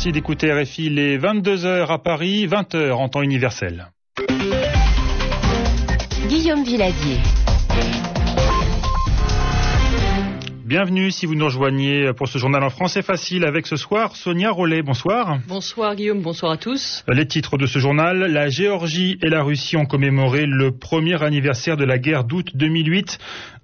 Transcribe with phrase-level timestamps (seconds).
[0.00, 3.90] Merci d'écouter RFI les 22h à Paris, 20h en temps universel.
[6.26, 7.18] Guillaume Villadier.
[10.64, 14.50] Bienvenue si vous nous rejoignez pour ce journal en français facile avec ce soir Sonia
[14.50, 14.82] Rollet.
[14.82, 15.40] Bonsoir.
[15.48, 17.04] Bonsoir Guillaume, bonsoir à tous.
[17.08, 21.76] Les titres de ce journal, la Géorgie et la Russie ont commémoré le premier anniversaire
[21.76, 23.18] de la guerre d'août 2008.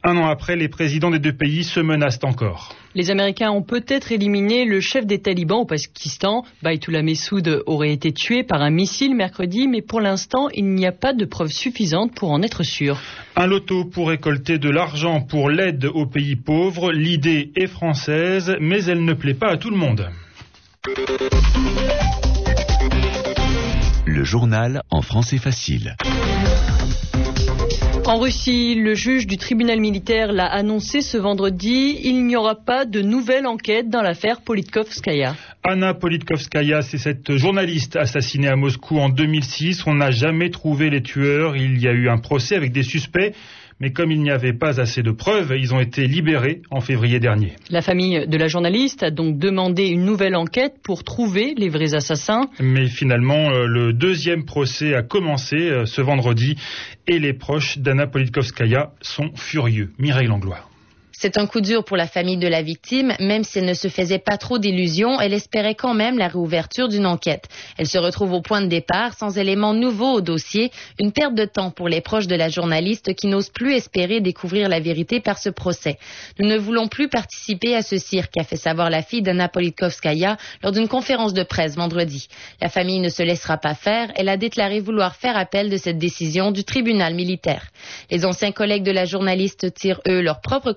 [0.09, 2.77] Un an après, les présidents des deux pays se menacent encore.
[2.95, 6.45] Les Américains ont peut-être éliminé le chef des talibans au Pakistan.
[6.63, 10.93] Baïtoula Messoud aurait été tué par un missile mercredi, mais pour l'instant, il n'y a
[10.93, 13.01] pas de preuves suffisantes pour en être sûr.
[13.35, 16.93] Un loto pour récolter de l'argent pour l'aide aux pays pauvres.
[16.93, 20.09] L'idée est française, mais elle ne plaît pas à tout le monde.
[24.07, 25.97] Le journal en français facile.
[28.07, 32.85] En Russie, le juge du tribunal militaire l'a annoncé ce vendredi, il n'y aura pas
[32.85, 35.35] de nouvelle enquête dans l'affaire Politkovskaya.
[35.63, 39.87] Anna Politkovskaya, c'est cette journaliste assassinée à Moscou en 2006.
[39.87, 41.57] On n'a jamais trouvé les tueurs.
[41.57, 43.35] Il y a eu un procès avec des suspects
[43.81, 47.21] mais comme il n'y avait pas assez de preuves, ils ont été libérés en février
[47.21, 47.55] dernier.
[47.71, 51.95] La famille de la journaliste a donc demandé une nouvelle enquête pour trouver les vrais
[51.95, 52.49] assassins.
[52.61, 56.57] Mais finalement, euh, le deuxième procès a commencé euh, ce vendredi
[57.07, 59.93] et les proches d'Anna Politkovskaya sont furieux.
[59.99, 60.69] Mireille Langlois.
[61.19, 63.89] C'est un coup dur pour la famille de la victime, même si elle ne se
[63.89, 67.49] faisait pas trop d'illusions, elle espérait quand même la réouverture d'une enquête.
[67.79, 71.47] Elle se retrouve au point de départ, sans éléments nouveaux au dossier, une perte de
[71.47, 75.39] temps pour les proches de la journaliste qui n'osent plus espérer découvrir la vérité par
[75.39, 75.97] ce procès.
[76.39, 80.37] Nous ne voulons plus participer à ce cirque, a fait savoir la fille d'Anna Politkovskaya
[80.63, 82.29] lors d'une conférence de presse vendredi.
[82.61, 85.99] La famille ne se laissera pas faire, elle a déclaré vouloir faire appel de cette
[85.99, 87.69] décision du tribunal militaire.
[88.11, 90.73] Les anciens collègues de la journaliste tirent eux leur propre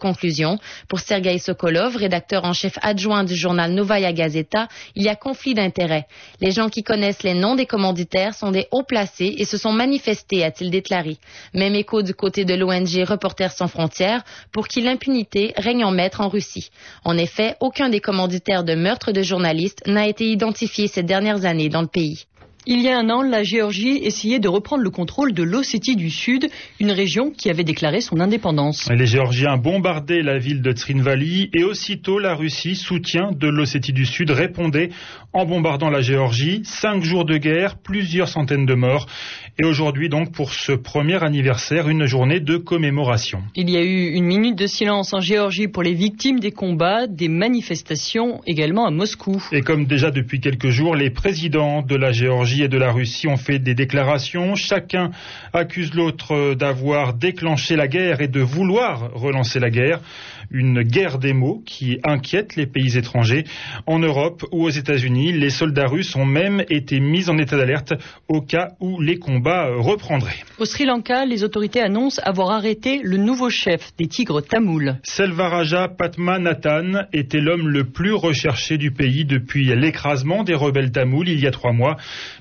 [0.87, 5.53] pour Sergei Sokolov, rédacteur en chef adjoint du journal Novaya Gazeta, il y a conflit
[5.53, 6.05] d'intérêts.
[6.41, 9.71] Les gens qui connaissent les noms des commanditaires sont des hauts placés et se sont
[9.71, 11.17] manifestés, a-t-il déclaré.
[11.53, 16.21] Même écho du côté de l'ONG Reporters sans frontières pour qui l'impunité règne en maître
[16.21, 16.69] en Russie.
[17.03, 21.69] En effet, aucun des commanditaires de meurtres de journalistes n'a été identifié ces dernières années
[21.69, 22.25] dans le pays.
[22.65, 26.09] Il y a un an, la Géorgie essayait de reprendre le contrôle de l'Ossétie du
[26.09, 26.49] Sud,
[26.81, 28.89] une région qui avait déclaré son indépendance.
[28.91, 34.05] Les Géorgiens bombardaient la ville de Trinvali et aussitôt la Russie, soutien de l'Ossétie du
[34.05, 34.89] Sud, répondait
[35.31, 36.61] en bombardant la Géorgie.
[36.65, 39.07] Cinq jours de guerre, plusieurs centaines de morts.
[39.57, 43.39] Et aujourd'hui, donc, pour ce premier anniversaire, une journée de commémoration.
[43.55, 47.07] Il y a eu une minute de silence en Géorgie pour les victimes des combats,
[47.07, 49.41] des manifestations également à Moscou.
[49.53, 53.27] Et comme déjà depuis quelques jours, les présidents de la Géorgie et de la Russie
[53.27, 54.55] ont fait des déclarations.
[54.55, 55.11] Chacun
[55.53, 59.99] accuse l'autre d'avoir déclenché la guerre et de vouloir relancer la guerre.
[60.51, 63.43] Une guerre des mots qui inquiète les pays étrangers.
[63.85, 67.93] En Europe ou aux États-Unis, les soldats russes ont même été mis en état d'alerte
[68.27, 70.43] au cas où les combats reprendraient.
[70.57, 74.95] Au Sri Lanka, les autorités annoncent avoir arrêté le nouveau chef des tigres tamouls.
[75.03, 81.39] Selvaraja Patmanathan était l'homme le plus recherché du pays depuis l'écrasement des rebelles tamouls il
[81.39, 81.97] y a trois mois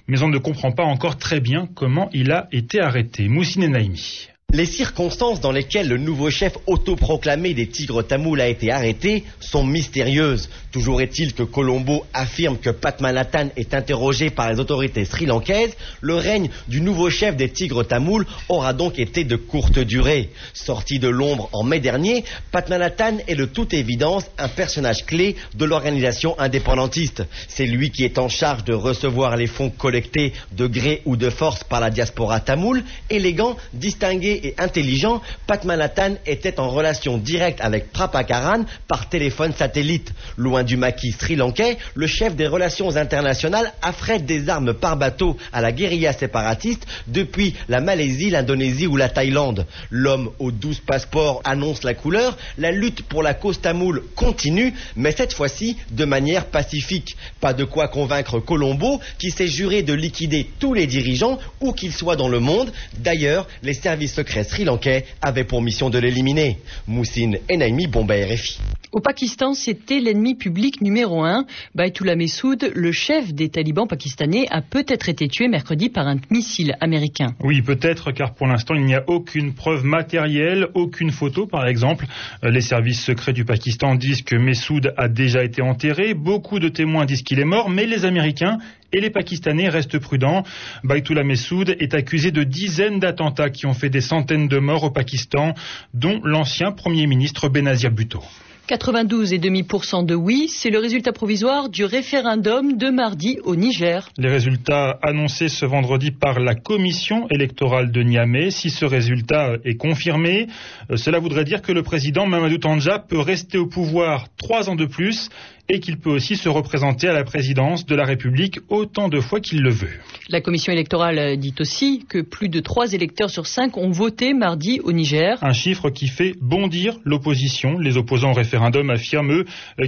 [0.08, 3.28] mais on ne comprend pas encore très bien comment il a été arrêté.
[3.28, 4.28] Moussine Naimi.
[4.54, 9.62] Les circonstances dans lesquelles le nouveau chef autoproclamé des Tigres Tamouls a été arrêté sont
[9.62, 10.48] mystérieuses.
[10.72, 15.76] Toujours est-il que Colombo affirme que Patmanathan est interrogé par les autorités sri-lankaises.
[16.00, 20.30] Le règne du nouveau chef des Tigres Tamouls aura donc été de courte durée.
[20.54, 25.66] Sorti de l'ombre en mai dernier, Patmanathan est de toute évidence un personnage clé de
[25.66, 27.22] l'organisation indépendantiste.
[27.48, 31.28] C'est lui qui est en charge de recevoir les fonds collectés de gré ou de
[31.28, 37.60] force par la diaspora tamoule, élégant, distingué et intelligent, Pat Manhattan était en relation directe
[37.60, 40.12] avec Prapakaran par téléphone satellite.
[40.36, 45.60] Loin du maquis sri-lankais, le chef des relations internationales affrète des armes par bateau à
[45.60, 49.66] la guérilla séparatiste depuis la Malaisie, l'Indonésie ou la Thaïlande.
[49.90, 55.12] L'homme aux douze passeports annonce la couleur, la lutte pour la cause tamoule continue, mais
[55.12, 57.16] cette fois-ci de manière pacifique.
[57.40, 61.92] Pas de quoi convaincre Colombo qui s'est juré de liquider tous les dirigeants où qu'ils
[61.92, 62.72] soient dans le monde.
[62.98, 66.58] D'ailleurs, les services secrets sri-lankais avait pour mission de l'éliminer.
[66.86, 68.58] Moussine Enaimi, Bombay RFI.
[68.90, 71.44] Au Pakistan, c'était l'ennemi public numéro un.
[71.74, 76.74] Baitullah Messoud, le chef des talibans pakistanais, a peut-être été tué mercredi par un missile
[76.80, 77.34] américain.
[77.44, 82.06] Oui, peut-être, car pour l'instant, il n'y a aucune preuve matérielle, aucune photo, par exemple.
[82.44, 86.14] Euh, les services secrets du Pakistan disent que Messoud a déjà été enterré.
[86.14, 88.56] Beaucoup de témoins disent qu'il est mort, mais les Américains
[88.92, 90.44] et les Pakistanais restent prudents.
[90.84, 94.90] Baitullah Messoud est accusé de dizaines d'attentats qui ont fait des centaines de morts au
[94.90, 95.54] Pakistan,
[95.94, 98.22] dont l'ancien Premier ministre Benazir Bhutto.
[98.68, 104.10] 92,5% de oui, c'est le résultat provisoire du référendum de mardi au Niger.
[104.18, 108.50] Les résultats annoncés ce vendredi par la commission électorale de Niamey.
[108.50, 110.48] Si ce résultat est confirmé,
[110.90, 114.76] euh, cela voudrait dire que le président Mamadou Tandja peut rester au pouvoir trois ans
[114.76, 115.30] de plus
[115.68, 119.40] et qu'il peut aussi se représenter à la présidence de la République autant de fois
[119.40, 119.90] qu'il le veut.
[120.30, 124.80] La commission électorale dit aussi que plus de trois électeurs sur cinq ont voté mardi
[124.80, 125.38] au Niger.
[125.42, 127.78] Un chiffre qui fait bondir l'opposition.
[127.78, 129.44] Les opposants au référendum affirment eux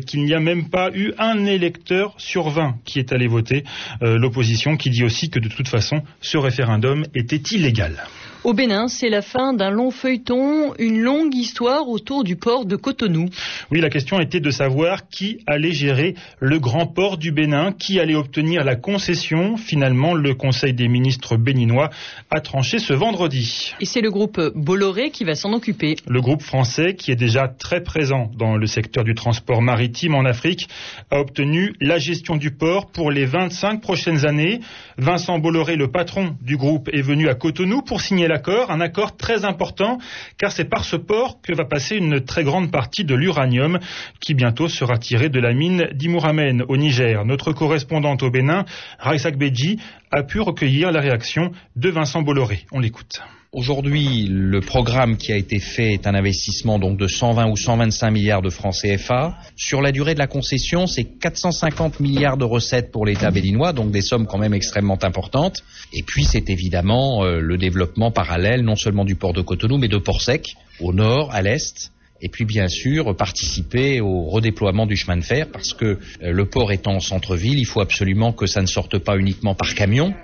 [0.07, 3.65] qu'il n'y a même pas eu un électeur sur 20 qui est allé voter.
[4.03, 7.97] Euh, l'opposition qui dit aussi que de toute façon ce référendum était illégal.
[8.43, 12.75] Au Bénin, c'est la fin d'un long feuilleton, une longue histoire autour du port de
[12.75, 13.29] Cotonou.
[13.71, 18.01] Oui, la question était de savoir qui allait gérer le grand port du Bénin, qui
[18.01, 19.59] allait obtenir la concession.
[19.59, 21.91] Finalement, le Conseil des ministres béninois
[22.31, 23.75] a tranché ce vendredi.
[23.79, 25.97] Et c'est le groupe Bolloré qui va s'en occuper.
[26.07, 30.25] Le groupe français, qui est déjà très présent dans le secteur du transport maritime en
[30.25, 30.67] Afrique,
[31.11, 34.61] a obtenu la gestion du port pour les 25 prochaines années.
[34.97, 39.45] Vincent Bolloré, le patron du groupe, est venu à Cotonou pour l'accord, un accord très
[39.45, 39.99] important,
[40.39, 43.79] car c'est par ce port que va passer une très grande partie de l'uranium
[44.21, 47.25] qui bientôt sera tiré de la mine d'Imouramen au Niger.
[47.25, 48.65] Notre correspondante au Bénin,
[48.99, 49.79] Raisak Beji,
[50.11, 52.67] a pu recueillir la réaction de Vincent Bolloré.
[52.73, 53.21] On l'écoute.
[53.53, 58.09] Aujourd'hui, le programme qui a été fait est un investissement donc de 120 ou 125
[58.13, 59.37] milliards de francs CFA.
[59.57, 63.91] Sur la durée de la concession, c'est 450 milliards de recettes pour l'État béninois, donc
[63.91, 65.65] des sommes quand même extrêmement importantes.
[65.93, 69.89] Et puis, c'est évidemment euh, le développement parallèle non seulement du port de Cotonou, mais
[69.89, 71.91] de Port Sec, au nord, à l'est,
[72.23, 76.45] et puis bien sûr participer au redéploiement du chemin de fer parce que euh, le
[76.45, 80.15] port étant en centre-ville, il faut absolument que ça ne sorte pas uniquement par camion,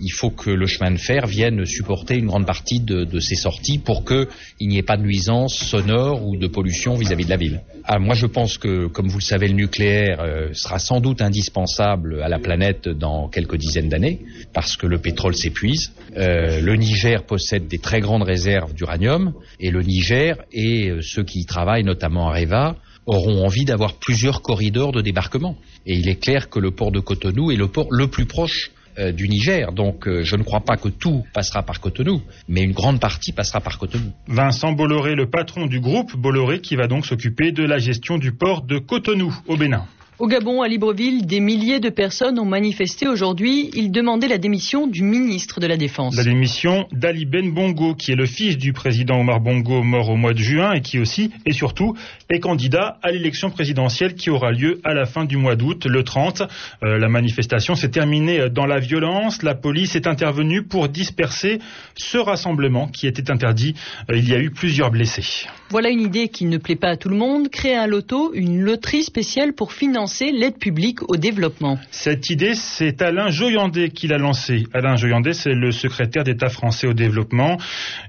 [0.00, 3.78] il faut que le chemin de fer vienne supporter une grande partie de, ces sorties
[3.78, 7.60] pour qu'il n'y ait pas de nuisance sonore ou de pollution vis-à-vis de la ville.
[7.84, 11.22] Ah, moi, je pense que, comme vous le savez, le nucléaire euh, sera sans doute
[11.22, 14.20] indispensable à la planète dans quelques dizaines d'années,
[14.52, 15.92] parce que le pétrole s'épuise.
[16.16, 21.24] Euh, le Niger possède des très grandes réserves d'uranium, et le Niger et euh, ceux
[21.24, 22.76] qui y travaillent, notamment à Reva,
[23.06, 25.56] auront envie d'avoir plusieurs corridors de débarquement.
[25.86, 28.70] Et il est clair que le port de Cotonou est le port le plus proche
[28.98, 29.72] euh, du Niger.
[29.72, 33.32] Donc euh, je ne crois pas que tout passera par Cotonou, mais une grande partie
[33.32, 34.12] passera par Cotonou.
[34.26, 38.32] Vincent Bolloré, le patron du groupe Bolloré, qui va donc s'occuper de la gestion du
[38.32, 39.84] port de Cotonou au Bénin.
[40.20, 43.70] Au Gabon, à Libreville, des milliers de personnes ont manifesté aujourd'hui.
[43.72, 46.14] Ils demandaient la démission du ministre de la Défense.
[46.14, 50.16] La démission d'Ali Ben Bongo, qui est le fils du président Omar Bongo, mort au
[50.16, 51.96] mois de juin, et qui aussi, et surtout,
[52.28, 56.02] est candidat à l'élection présidentielle qui aura lieu à la fin du mois d'août, le
[56.02, 56.42] 30.
[56.82, 59.42] Euh, la manifestation s'est terminée dans la violence.
[59.42, 61.60] La police est intervenue pour disperser
[61.94, 63.74] ce rassemblement qui était interdit.
[64.10, 65.46] Euh, il y a eu plusieurs blessés.
[65.70, 67.48] Voilà une idée qui ne plaît pas à tout le monde.
[67.48, 71.78] Créer un loto, une loterie spéciale pour financer l'aide publique au développement.
[71.90, 74.64] Cette idée, c'est Alain Joyandet qui l'a lancée.
[74.72, 77.58] Alain Joyandet, c'est le secrétaire d'État français au développement.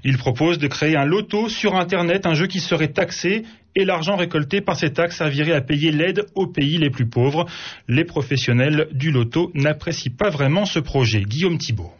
[0.04, 3.44] Il propose de créer un loto sur Internet, un jeu qui serait taxé
[3.74, 7.46] et l'argent récolté par ces taxes servirait à payer l'aide aux pays les plus pauvres.
[7.88, 11.22] Les professionnels du loto n'apprécient pas vraiment ce projet.
[11.22, 11.92] Guillaume Thibault.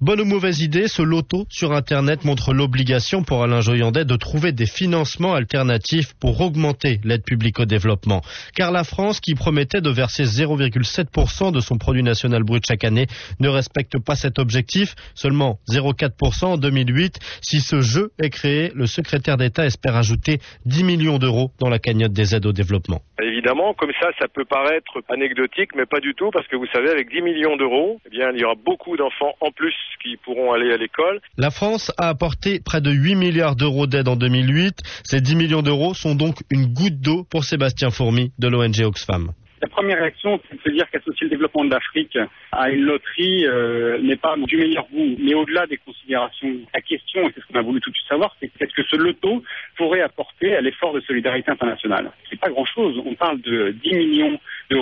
[0.00, 4.52] Bonne ou mauvaise idée, ce loto sur Internet montre l'obligation pour Alain Joyandet de trouver
[4.52, 8.22] des financements alternatifs pour augmenter l'aide publique au développement.
[8.54, 13.08] Car la France, qui promettait de verser 0,7% de son produit national brut chaque année,
[13.40, 17.18] ne respecte pas cet objectif, seulement 0,4% en 2008.
[17.42, 21.80] Si ce jeu est créé, le secrétaire d'État espère ajouter 10 millions d'euros dans la
[21.80, 23.02] cagnotte des aides au développement.
[23.20, 26.88] Évidemment, comme ça, ça peut paraître anecdotique, mais pas du tout, parce que vous savez,
[26.88, 30.52] avec 10 millions d'euros, eh bien, il y aura beaucoup d'enfants en plus qui pourront
[30.52, 31.20] aller à l'école.
[31.36, 34.82] La France a apporté près de 8 milliards d'euros d'aide en 2008.
[35.04, 39.32] Ces 10 millions d'euros sont donc une goutte d'eau pour Sébastien Fourmy de l'ONG Oxfam.
[39.60, 42.16] La première réaction, c'est de se dire qu'associer le développement de l'Afrique
[42.52, 45.16] à une loterie euh, n'est pas du meilleur goût.
[45.18, 48.08] Mais au-delà des considérations, la question, et c'est ce qu'on a voulu tout de suite
[48.08, 49.42] savoir, c'est qu'est-ce que ce loto
[49.76, 52.12] pourrait apporter à l'effort de solidarité internationale?
[52.30, 53.02] C'est pas grand-chose.
[53.04, 54.38] On parle de 10 millions
[54.70, 54.77] d'euros.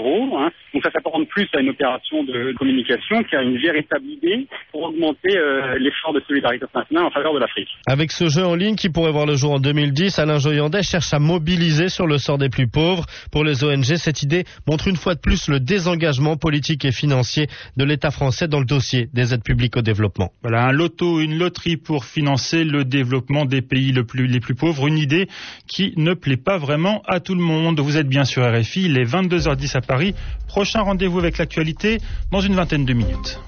[1.17, 6.13] S'apparente plus à une opération de communication qu'à une véritable idée pour augmenter euh, l'effort
[6.13, 7.69] de solidarité internationale en faveur de l'Afrique.
[7.87, 11.13] Avec ce jeu en ligne qui pourrait voir le jour en 2010, Alain Joyandet cherche
[11.15, 13.05] à mobiliser sur le sort des plus pauvres.
[13.33, 17.47] Pour les ONG, cette idée montre une fois de plus le désengagement politique et financier
[17.77, 20.31] de l'État français dans le dossier des aides publiques au développement.
[20.43, 24.55] Voilà, un loto, une loterie pour financer le développement des pays le plus, les plus
[24.55, 25.29] pauvres, une idée
[25.67, 27.81] qui ne plaît pas vraiment à tout le monde.
[27.81, 30.15] Vous êtes bien sur RFI, il est 22h10 à Paris.
[30.49, 32.01] Prochain rendez-vous avec l'actualité
[32.33, 33.39] dans une vingtaine de minutes.